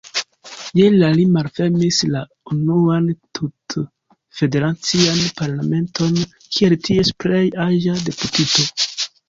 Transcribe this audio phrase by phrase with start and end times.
[0.77, 2.23] Je la li malfermis la
[2.55, 3.11] unuan
[3.41, 6.19] tut-federacian parlamenton
[6.57, 8.71] kiel ties plej-aĝa deputito.